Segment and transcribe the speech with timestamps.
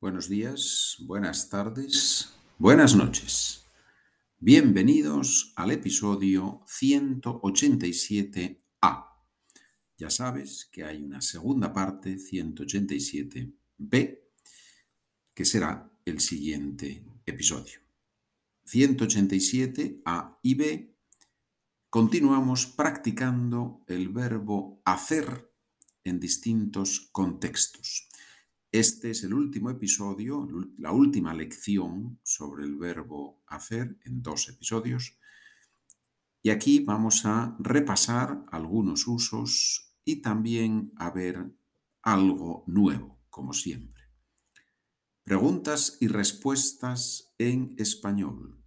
[0.00, 3.64] Buenos días, buenas tardes, buenas noches.
[4.38, 9.08] Bienvenidos al episodio 187A.
[9.96, 14.20] Ya sabes que hay una segunda parte, 187B,
[15.34, 17.80] que será el siguiente episodio.
[18.68, 20.96] 187A y B.
[21.90, 25.50] Continuamos practicando el verbo hacer
[26.04, 28.08] en distintos contextos.
[28.70, 35.16] Este es el último episodio, la última lección sobre el verbo hacer en dos episodios.
[36.42, 41.50] Y aquí vamos a repasar algunos usos y también a ver
[42.02, 44.02] algo nuevo, como siempre.
[45.22, 48.62] Preguntas y respuestas en español.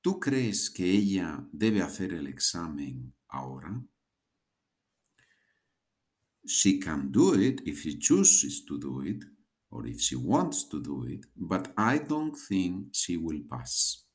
[0.00, 3.84] ¿Tú crees que ella debe hacer el examen ahora?
[6.46, 9.24] She can do it if she chooses to do it
[9.70, 14.06] or if she wants to do it, but I don't think she will pass.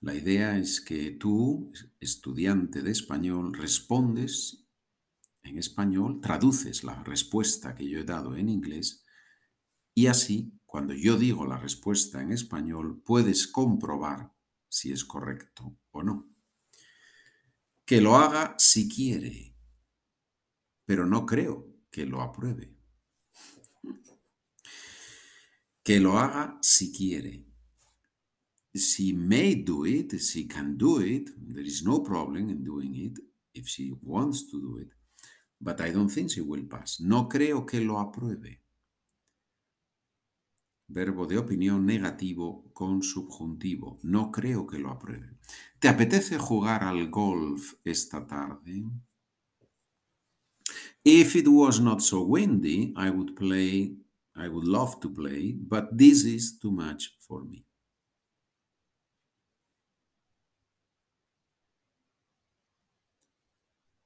[0.00, 4.66] La idea es que tú, estudiante de español, respondes
[5.44, 9.04] en español, traduces la respuesta que yo he dado en inglés
[9.94, 14.34] y así cuando yo digo la respuesta en español, puedes comprobar
[14.70, 16.34] si es correcto o no.
[17.84, 19.54] Que lo haga si quiere,
[20.86, 22.74] pero no creo que lo apruebe.
[25.82, 27.44] Que lo haga si quiere.
[28.72, 33.18] She may do it, she can do it, there is no problem in doing it
[33.52, 34.94] if she wants to do it,
[35.60, 36.98] but I don't think she will pass.
[36.98, 38.61] No creo que lo apruebe
[40.92, 43.98] verbo de opinión negativo con subjuntivo.
[44.02, 45.38] No creo que lo apruebe.
[45.78, 48.84] ¿Te apetece jugar al golf esta tarde?
[51.04, 53.96] If it was not so windy, I would play,
[54.36, 57.66] I would love to play, but this is too much for me.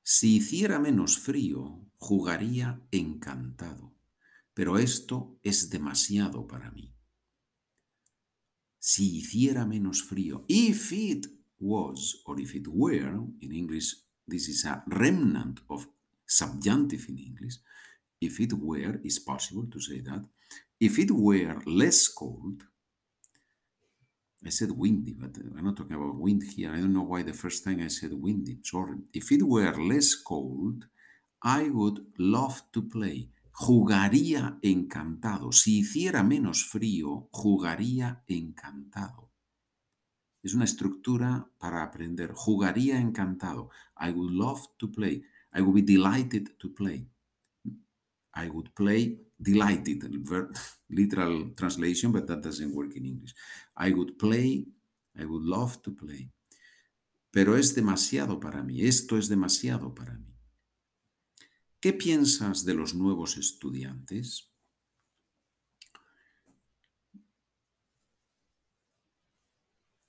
[0.03, 3.96] Si hiciera menos frío, jugaría encantado
[4.57, 6.95] pero esto es demasiado para mí.
[8.79, 11.27] Si hiciera menos frío, if it
[11.61, 15.87] was or if it were, in English, this is a remnant of
[16.25, 17.59] subjunctive in English.
[18.19, 20.25] If it were, it's possible to say that.
[20.81, 22.63] If it were less cold,
[24.43, 26.73] I said windy, but I'm not talking about wind here.
[26.73, 28.57] I don't know why the first time I said windy.
[28.63, 29.01] Sorry.
[29.13, 30.87] If it were less cold,
[31.43, 33.29] I would love to play.
[33.59, 35.51] Jugaría encantado.
[35.51, 39.33] Si hiciera menos frío, jugaría encantado.
[40.43, 42.33] Es una estructura para aprender.
[42.35, 43.71] Jugaría encantado.
[43.99, 45.25] I would love to play.
[45.55, 47.09] I would be delighted to play.
[48.35, 50.05] I would play delighted,
[50.91, 53.35] literal translation, but that doesn't work in English.
[53.75, 54.67] I would play,
[55.19, 56.31] I would love to play.
[57.31, 60.36] Pero es demasiado para mí, esto es demasiado para mí.
[61.87, 64.51] ¿Qué piensas de los nuevos estudiantes?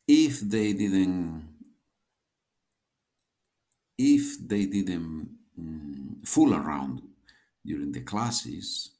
[0.08, 1.44] If they didn't
[3.96, 7.04] if they didn't mm, fool around
[7.64, 8.98] during the classes,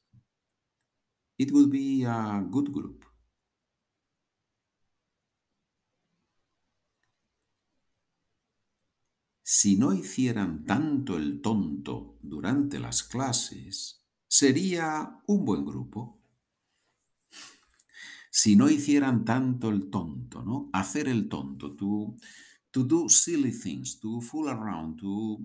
[1.36, 3.07] it would be a good group.
[9.50, 16.20] Si no hicieran tanto el tonto durante las clases, sería un buen grupo.
[18.30, 20.68] Si no hicieran tanto el tonto, ¿no?
[20.74, 22.14] Hacer el tonto, to,
[22.70, 25.40] to do silly things, to fool around, to,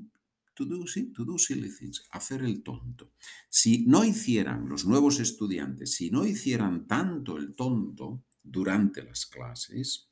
[0.54, 0.84] to, do,
[1.16, 3.14] to do silly things, hacer el tonto.
[3.48, 10.10] Si no hicieran los nuevos estudiantes, si no hicieran tanto el tonto durante las clases,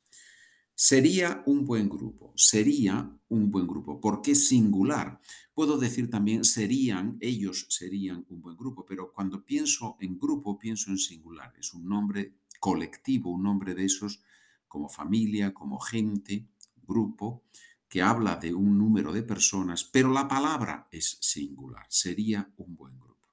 [0.84, 5.20] Sería un buen grupo, sería un buen grupo, porque es singular.
[5.54, 10.90] Puedo decir también serían, ellos serían un buen grupo, pero cuando pienso en grupo pienso
[10.90, 11.54] en singular.
[11.56, 14.24] Es un nombre colectivo, un nombre de esos
[14.66, 16.48] como familia, como gente,
[16.84, 17.44] grupo,
[17.88, 21.86] que habla de un número de personas, pero la palabra es singular.
[21.90, 23.28] Sería un buen grupo.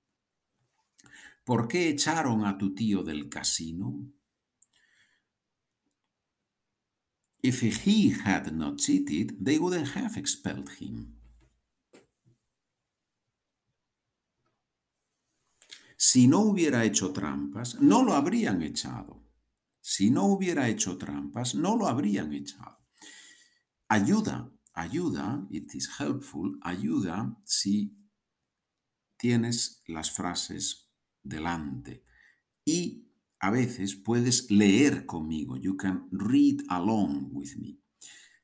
[1.44, 4.19] ¿Por qué echaron a tu tío del casino?
[7.42, 11.16] If he had not cheated, they wouldn't have expelled him.
[15.98, 19.24] Si no hubiera hecho trampas, no lo habrían echado.
[19.82, 22.78] Si no hubiera hecho trampas, no lo habrían echado.
[23.90, 27.94] Ayuda ayuda, it is helpful, ayuda si
[29.18, 30.90] tienes las frases
[31.22, 32.04] delante
[32.66, 33.09] y
[33.40, 35.56] a veces puedes leer conmigo.
[35.58, 37.80] You can read along with me.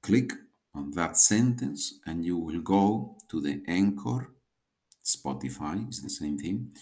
[0.00, 4.30] Click on that sentence and you will go to the Anchor,
[5.04, 6.72] Spotify is the same thing,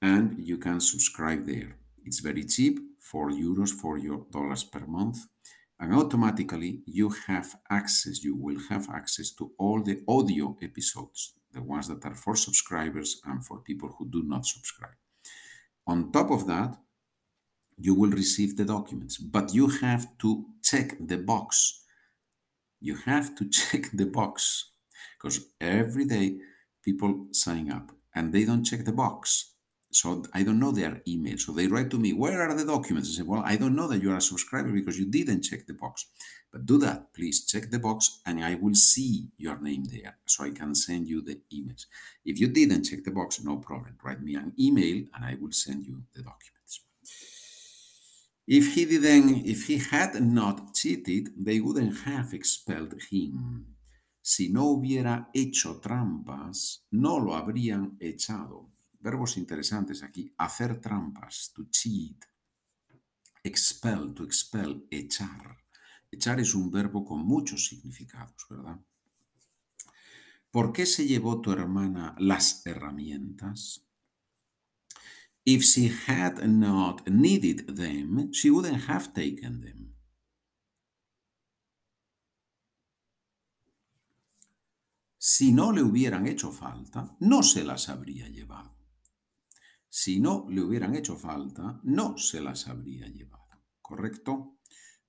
[0.00, 1.76] and you can subscribe there.
[2.04, 3.98] It's very cheap, 4 euros, 4
[4.30, 5.18] dollars per month,
[5.80, 11.62] and automatically you have access, you will have access to all the audio episodes, the
[11.62, 14.96] ones that are for subscribers and for people who do not subscribe.
[15.86, 16.76] On top of that,
[17.76, 21.83] you will receive the documents, but you have to check the box.
[22.84, 24.72] You have to check the box
[25.16, 26.36] because every day
[26.84, 29.52] people sign up and they don't check the box.
[29.90, 31.38] So I don't know their email.
[31.38, 33.08] So they write to me, Where are the documents?
[33.08, 35.66] I say, Well, I don't know that you are a subscriber because you didn't check
[35.66, 36.06] the box.
[36.52, 37.46] But do that, please.
[37.46, 41.22] Check the box and I will see your name there so I can send you
[41.22, 41.86] the emails.
[42.26, 43.96] If you didn't check the box, no problem.
[44.04, 46.82] Write me an email and I will send you the documents.
[48.46, 53.76] If he didn't, if he had not cheated, they wouldn't have expelled him.
[54.20, 58.74] Si no hubiera hecho trampas, no lo habrían echado.
[59.04, 60.34] verbos interesantes aquí.
[60.38, 62.24] Hacer trampas, to cheat.
[63.42, 65.58] Expel, to expel, echar.
[66.10, 68.80] Echar es un verbo con muchos significados, ¿verdad?
[70.50, 73.86] ¿Por qué se llevó tu hermana las herramientas?
[75.46, 79.94] If she had not needed them, she wouldn't have taken them.
[85.18, 88.76] Si no le hubieran hecho falta, no se las habría llevado.
[89.88, 93.64] Si no le hubieran hecho falta, no se las habría llevado.
[93.80, 94.58] ¿Correcto?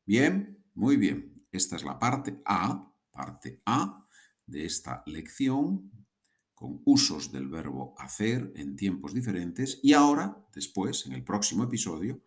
[0.06, 1.48] Bien, muy bien.
[1.52, 4.06] Esta es la parte A, parte A
[4.46, 6.05] de esta lección
[6.56, 12.22] con usos del verbo hacer en tiempos diferentes y ahora, después, en el próximo episodio,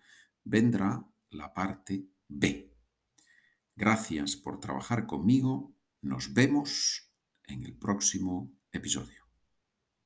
[0.45, 2.73] vendrá la parte B.
[3.75, 5.75] Gracias por trabajar conmigo.
[6.03, 7.11] Nos vemos
[7.45, 9.18] en el próximo episodio.